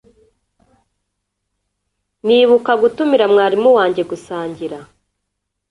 nibuka 2.25 2.71
gutumira 2.81 3.25
mwarimu 3.33 3.69
wanjye 3.77 4.01
gusangira 4.09 4.77